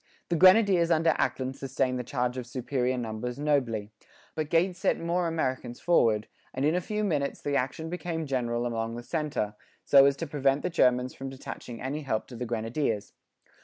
[0.29, 3.91] The grenadiers under Ackland sustained the charge of superior numbers nobly.
[4.33, 8.65] But Gates sent more Americans forward, and in a few minutes the action became general
[8.65, 9.53] along the centre,
[9.85, 13.13] so as to prevent the Germans from detaching any help to the grenadiers.